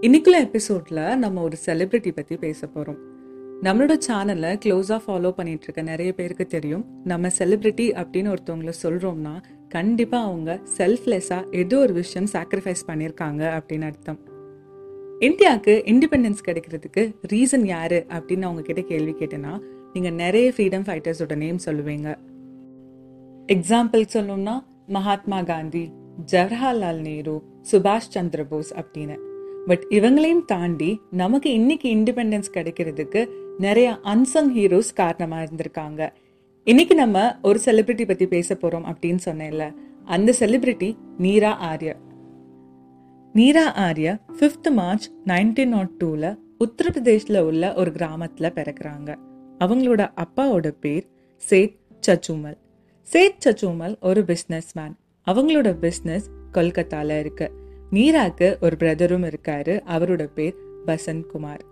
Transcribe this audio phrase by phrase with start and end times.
[0.00, 2.96] இன்னைக்குள்ள எபிசோட்ல நம்ம ஒரு செலிபிரிட்டி பத்தி பேச போறோம்.
[3.62, 6.84] நம்மளோட சேனலை க்ளோஸா ஃபாலோ பண்ணிட்டு இருக்க நிறைய பேருக்கு தெரியும்.
[7.04, 14.18] நம்ம செலிபிரிட்டி அப்படின்னு ஒருத்தவங்கள சொல்றோம்னா கண்டிப்பா அவங்க செல்ஃப்லெஸ்ஸா ஏதோ ஒரு விஷயம் சாக்ரிஃபைஸ் பண்ணியிருக்காங்க அப்படின்னு அர்த்தம்.
[15.20, 19.60] இந்தியாவுக்கு இண்டிபெண்டன்ஸ் கிடைக்கிறதுக்கு ரீசன் யாரு அப்படின்னு அவங்க கிட்ட கேள்வி கேட்டேன்னா
[19.92, 22.16] நீங்க நிறைய ஃப்ரீடம் ஃபைட்டர்ஸோட நேம் சொல்லுவீங்க.
[23.46, 25.92] எக்ஸாம்பிள் சொல்லணும்னா மகாத்மா காந்தி
[26.32, 29.16] ஜவஹர்லால் நேரு சுபாஷ் சந்திர போஸ் அப்படின்னு.
[29.66, 36.08] பட் இவங்களையும் தாண்டி நமக்கு இன்னைக்கு இண்டிபெண்டன்ஸ் கிடைக்கிறதுக்கு நிறைய அன்சங் ஹீரோஸ் காரணமாக இருந்திருக்காங்க.
[36.64, 39.74] இன்னைக்கு நம்ம ஒரு செலிபிரிட்டி பற்றி பேச போகிறோம் அப்படின்னு சொன்னேன்ல.
[40.04, 41.94] அந்த celebrity Neera Arya.
[43.34, 49.14] Neera Arya fifth March nineteen naught டூவில் உத்தரப்பிரதேஷில் உள்ள ஒரு கிராமத்தில் பிறக்கிறாங்க.
[49.58, 51.08] அவங்களோட அப்பாவோட பேர்
[51.50, 51.76] சேத்
[52.06, 52.56] சச்சுமல்.
[53.12, 54.96] சேத் சச்சுமல் ஒரு பிஸ்னஸ் மேன்
[55.26, 59.80] அவங்களோட பிஸ்னஸ் கொல்கத்தாவில் இருக்குது நீராக்கு ஒரு பிரதரும் இருக்காரு.
[59.86, 60.54] அவரோட பேர்
[60.86, 61.64] பசந்த் குமார்.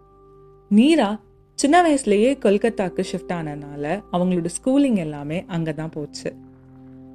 [0.74, 1.20] நீரா
[1.54, 6.32] சின்ன வயசுலயே கொல்கத்தாக்கு ஷிஃப்ட் ஆனதுனால அவங்களோட ஸ்கூலிங் எல்லாமே அங்கே தான் போச்சு.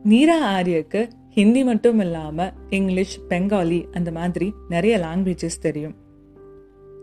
[0.05, 5.95] நீரா ஆரியக்கு ஹிந்தி மட்டும் இல்லாமல் இங்கிலீஷ் பெங்காலி அந்த மாதிரி நிறைய லாங்குவேஜஸ் தெரியும்.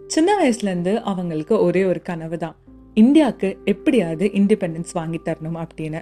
[0.07, 2.57] சின்ன வயசுலேருந்து அவங்களுக்கு ஒரே ஒரு கனவு தான்
[2.95, 6.01] இந்தியாவுக்கு எப்படியாவது இண்டிபெண்டன்ஸ் வாங்கி தரணும் அப்படின்னு.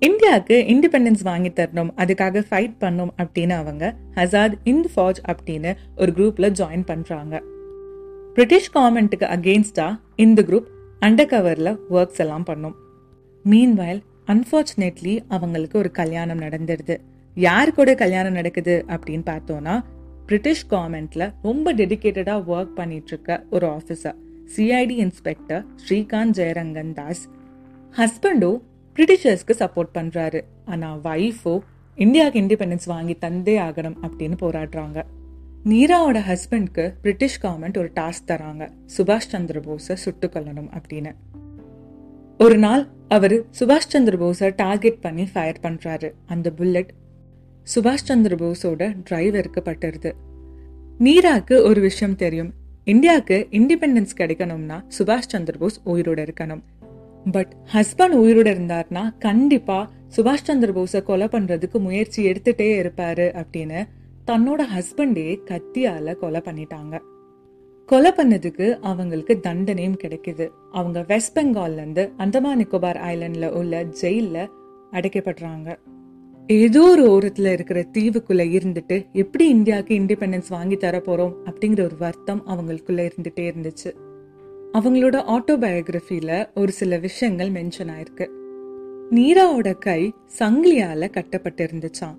[0.00, 6.48] இந்தியாவுக்கு இண்டிபெண்டன்ஸ் வாங்கி தரணும் அதுக்காக ஃபைட் பண்ணும் அப்படின்னு அவங்க ஹசாத் இந்த் ஃபாஜ் அப்படின்னு ஒரு குரூப்பில்
[6.52, 7.40] ஜாயின் பண்ணுறாங்க
[8.34, 10.68] பிரிட்டிஷ் கவர்மெண்ட்டுக்கு அகெயின்ஸ்டா இந்த குரூப்
[11.00, 12.76] அண்டர் கவரில் ஒர்க்ஸ் எல்லாம் பண்ணும்.
[13.44, 16.96] மீன்வயல் அன்ஃபார்ச்சுனேட்லி அவங்களுக்கு ஒரு கல்யாணம் நடந்துடுது.
[17.34, 19.82] யார் கூட கல்யாணம் நடக்குது அப்படின்னு பார்த்தோன்னா
[20.26, 24.16] பிரிட்டிஷ் கவர்மெண்ட்ல ரொம்ப டெடிக்கேட்டடாக ஒர்க் பண்ணிகிட்ருக்க ஒரு officer
[24.56, 27.28] CID inspector Srikanth Jayarangan Das
[27.98, 28.60] ஹஸ்பண்டோ
[28.96, 31.58] பிரிட்டிஷர்ஸ்க்கு சப்போர்ட் பண்ணுறாரு ஆனால் ஒய்ஃபோ
[31.96, 35.02] இந்தியாவுக்கு இண்டிபெண்டன்ஸ் வாங்கி தந்தே ஆகணும் அப்படின்னு போராடுறாங்க.
[35.64, 38.68] நீராவோட ஹஸ்பண்ட்க்கு பிரிட்டிஷ் கவர்மெண்ட் ஒரு டாஸ்க் தராங்க.
[38.96, 41.12] சுபாஷ் சந்திர போஸை சுட்டு கொள்ளணும் அப்படின்னு.
[42.38, 46.92] ஒரு நாள் அவர் சுபாஷ் சந்திர போஸை டார்கெட் பண்ணி ஃபயர் பண்ணுறாரு அந்த புல்லட்
[47.74, 50.12] சுபாஷ் சந்திர போஸோட டிரைவருக்கு பட்டுருது.
[50.98, 52.52] நீராக்கு ஒரு விஷயம் தெரியும்.
[52.84, 56.62] இந்தியாவுக்கு இண்டிபெண்டன்ஸ் கிடைக்கணும்னா சுபாஷ் சந்திர போஸ் உயிரோடு இருக்கணும்.
[57.32, 63.88] பட் ஹஸ்பண்ட் உயிரோட இருந்தார்னா கண்டிப்பா சுபாஷ் சந்திர போஸை கொலை பண்றதுக்கு முயற்சி எடுத்துட்டே இருப்பாரு அப்படின்னு
[64.26, 66.98] தன்னோட ஹஸ்பண்டே கத்தியால கொலை பண்ணிட்டாங்க.
[67.86, 70.48] கொலை பண்ணதுக்கு அவங்களுக்கு தண்டனையும் கிடைக்குது.
[70.72, 74.48] அவங்க வெஸ்ட் பெங்கால்ல இருந்து அந்தமான் நிக்கோபார் ஐலண்ட்ல உள்ள ஜெயில
[74.92, 75.78] அடைக்கப்படுறாங்க
[76.46, 82.46] ஏதோ ஒரு ஓரத்துல இருக்கிற தீவுக்குள்ள இருந்துட்டு எப்படி இந்தியாவுக்கு இண்டிபெண்டன்ஸ் வாங்கி தர போறோம் அப்படிங்கிற ஒரு வருத்தம்
[82.46, 83.92] அவங்களுக்குள்ள இருந்துட்டே இருந்துச்சு.
[84.72, 88.28] அவங்களோட ஆட்டோபயோகிராஃபில ஒரு சில விஷயங்கள் மென்ஷன் ஆயிருக்கு.
[89.10, 92.16] நீராவோட கை சங்கிலியால கட்டப்பட்டிருந்துச்சான்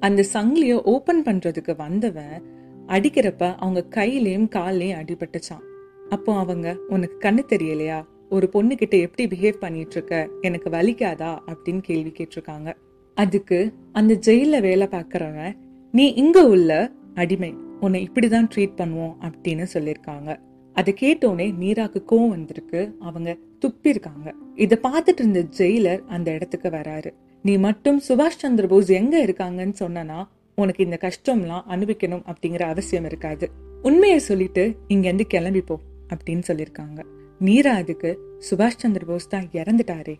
[0.00, 2.42] அந்த சங்கிலிய ஓபன் பண்றதுக்கு வந்தவன்
[2.86, 5.68] அடிக்கிறப்ப அவங்க கையிலையும் கால்லையும் அடிபட்டுச்சான்
[6.08, 8.04] அப்போ அவங்க உனக்கு கண்ணு தெரியலையா?
[8.30, 11.38] ஒரு பொண்ணு கிட்ட எப்படி பிஹேவ் பண்ணிட்டு இருக்க எனக்கு வலிக்காதா?
[11.46, 12.74] அப்படின்னு கேள்வி கேட்டிருக்காங்க.
[13.14, 15.54] அதுக்கு அந்த ஜெயில வேலை பார்க்கறவன்
[15.92, 17.54] நீ இங்க உள்ள அடிமை.
[17.80, 20.40] உன்னை இப்படிதான் ட்ரீட் பண்ணுவோம் அப்படின்னு சொல்லியிருக்காங்க.
[20.72, 22.96] அதை கேட்டோடனே நீராக்கு கோவம் வந்திருக்கு.
[23.00, 23.36] அவங்க
[23.66, 24.32] துப்பியிருக்காங்க.
[24.54, 27.10] இதை பார்த்துட்டு இருந்த ஜெயிலர் அந்த இடத்துக்கு வராரு.
[27.42, 33.50] நீ மட்டும் சுபாஷ் சந்திர போஸ் எங்க இருக்காங்கன்னு சொன்னனா உனக்கு இந்த கஷ்டம்லாம் அனுபவிக்கணும் அப்படிங்கிற அவசியம் இருக்காது.
[33.82, 37.04] உண்மையை சொல்லிட்டு இங்கேருந்து கிளம்பிப்போம் அப்படின்னு சொல்லியிருக்காங்க.
[37.40, 38.18] நீரா அதுக்கு
[38.50, 40.14] சுபாஷ் சந்திர போஸ் தான் இறந்துட்டாரே.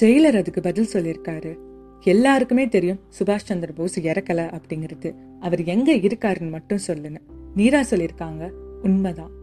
[0.00, 1.56] ஜெயிலர் அதுக்கு பதில் சொல்லியிருக்காரு.
[2.00, 5.14] எல்லாருக்குமே தெரியும் சுபாஷ் சந்திர போஸ் இறக்கல அப்படிங்கிறது.
[5.40, 7.18] அவர் எங்க இருக்காருன்னு மட்டும் சொல்லுன்னு.
[7.56, 8.50] நீரா சொல்லியிருக்காங்க
[8.82, 9.40] உண்மைதான்.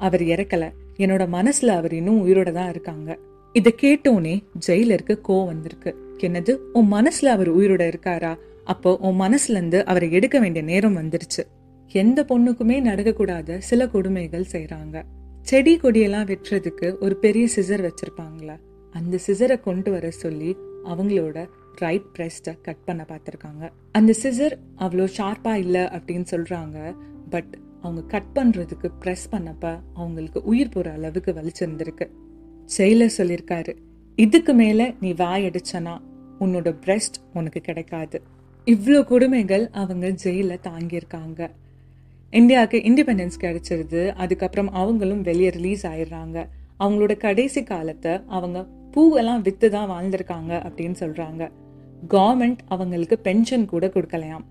[0.00, 0.64] அவர் இறக்கல.
[0.96, 3.18] என்னோட மனசுல அவர் இன்னும் உயிரோட தான் இருக்காங்க.
[3.54, 4.34] இதை கேட்டோனே
[4.66, 5.92] ஜெயிலருக்கு கோவம் வந்திருக்கு.
[6.18, 8.32] என்னது உன் மனசுல அவர் உயிரோட இருக்காரா?
[8.64, 11.42] அப்போ உன் மனசுல இருந்து அவரை எடுக்க வேண்டிய நேரம் வந்துருச்சு.
[11.88, 15.02] எந்த பொண்ணுக்குமே நடக்கக்கூடாத சில கொடுமைகள் செய்யறாங்க
[15.40, 18.56] செடி கொடியெல்லாம் வெட்டுறதுக்கு ஒரு பெரிய சிசர் வச்சிருப்பாங்களா.
[18.92, 21.38] அந்த சிசரை கொண்டு வர சொல்லி அவங்களோட
[21.74, 23.64] ரைட் பிரஸ்ட கட் பண்ண பார்த்துருக்காங்க.
[23.92, 26.78] அந்த சிசர் அவ்வளோ ஷார்ப்பா இல்ல அப்படின்னு சொல்றாங்க
[27.30, 29.66] பட் அவங்க கட் பண்ணுறதுக்கு ப்ரெஸ் பண்ணப்ப
[29.98, 32.06] அவங்களுக்கு உயிர் போகிற அளவுக்கு வலிச்சிருந்திருக்கு
[32.76, 33.72] செயலர் சொல்லியிருக்காரு
[34.18, 35.94] இதுக்கு மேலே நீ வாய் அடிச்சனா
[36.44, 38.18] உன்னோட பிரஸ்ட் உனக்கு கிடைக்காது.
[38.66, 41.40] இவ்வளோ கொடுமைகள் அவங்க ஜெயிலில் தாங்கியிருக்காங்க.
[42.32, 46.38] இந்தியாவுக்கு இண்டிபெண்டன்ஸ் கிடைச்சிருது அதுக்கப்புறம் அவங்களும் வெளியே ரிலீஸ் ஆயிடுறாங்க.
[46.80, 48.58] அவங்களோட கடைசி காலத்தை அவங்க
[48.94, 51.42] பூவெல்லாம் விற்று தான் வாழ்ந்திருக்காங்க அப்படின்னு சொல்கிறாங்க
[52.14, 54.44] கவர்மெண்ட் அவங்களுக்கு பென்ஷன் கூட கொடுக்கலையாம்.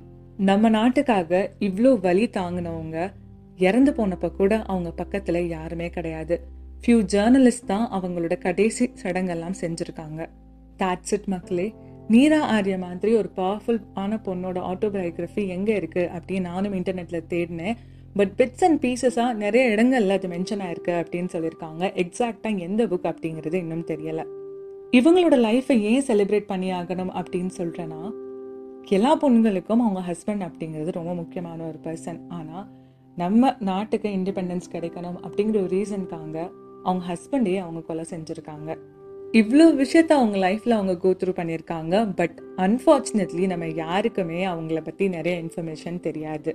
[0.48, 3.12] நம்ம நாட்டுக்காக இவ்வளோ வலி தாங்கினவங்க
[3.58, 6.48] இறந்து போனப்ப கூட அவங்க பக்கத்தில் யாருமே கிடையாது.
[6.82, 10.30] ஃபியூ ஜேர்னலிஸ்ட் தான் அவங்களோட கடைசி சடங்கெல்லாம் செஞ்சுருக்காங்க.
[10.78, 11.74] தாட்ஸ் இட் மக்களே.
[12.10, 17.76] நீரா ஆர்யா மாதிரி ஒரு பவர்ஃபுல் ஆன பொண்ணோட ஆட்டோபயோகிராஃபி எங்கே இருக்குது அப்படின்னு நானும் இன்டர்நெட்டில் தேடினேன்.
[18.14, 21.84] பட் பிட்ஸ் அண்ட் பீசஸாக நிறைய இடங்கள்ல அது மென்ஷன் ஆயிருக்கு அப்படின்னு சொல்லியிருக்காங்க.
[22.04, 24.26] எக்ஸாக்டாக எந்த புக் அப்படிங்கிறது இன்னும் தெரியலை.
[24.92, 28.19] இவங்களோட லைஃப்பை ஏன் செலிப்ரேட் பண்ணி ஆகணும் அப்படின்னு சொல்கிறேன்னா
[28.90, 32.68] எல்லா பொண்ணுங்களுக்கும் அவங்க ஹஸ்பண்ட் அப்படிங்கிறது ரொம்ப முக்கியமான ஒரு பர்சன் ஆனால்
[33.18, 36.38] நம்ம நாட்டுக்கு இண்டிபெண்டன்ஸ் கிடைக்கணும் அப்படிங்கிற ஒரு ரீசனுக்காங்க
[36.84, 38.70] அவங்க ஹஸ்பண்டே அவங்க கொலை செஞ்சுருக்காங்க.
[39.34, 45.44] இவ்வளோ விஷயத்த அவங்க லைஃப்பில் அவங்க கோ த்ரூ பண்ணியிருக்காங்க பட் அன்ஃபார்ச்சுனேட்லி நம்ம யாருக்குமே அவங்கள பற்றி நிறைய
[45.44, 46.54] இன்ஃபர்மேஷன் தெரியாது.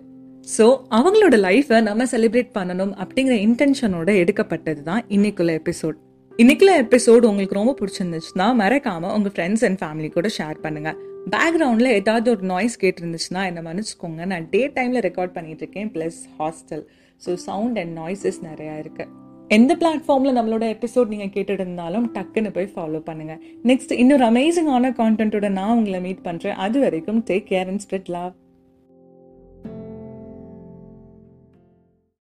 [0.59, 5.99] ஸோ அவங்களோட லைஃப்பை நம்ம செலிப்ரேட் பண்ணணும் அப்படிங்கிற இன்டென்ஷனோட எடுக்கப்பட்டது தான் இன்னைக்குள்ள எபிசோட்
[6.39, 12.31] இன்னைக்குள்ள எபிசோட் உங்களுக்கு ரொம்ப பிடிச்சிருந்துச்சுன்னா மறக்காமல் உங்கள் ஃப்ரெண்ட்ஸ் அண்ட் ஃபேமிலி கூட ஷேர் பண்ணுங்கள் பேக்ரவுண்டில் ஏதாவது
[12.31, 14.25] ஒரு நாய்ஸ் கேட்டிருந்துச்சுன்னா என்ன மன்னிச்சுக்கோங்க.
[14.25, 16.85] நான் டே டைமில் ரெக்கார்ட் பண்ணிட்டு இருக்கேன் plus hostel
[17.27, 19.11] so sound and noises நிறையா இருக்குது
[19.49, 23.35] எந்த பிளாட்ஃபார்மில் நம்மளோட எபிசோட் நீங்கள் கேட்டுட்டு இருந்தாலும் டக்குன்னு போய் ஃபாலோ பண்ணுங்க.
[23.71, 28.33] நெக்ஸ்ட் இன்னொரு அமேசிங்கான கான்டென்ட்டோட நான் உங்களை மீட் பண்ணுறேன் அது வரைக்கும் take care and spread love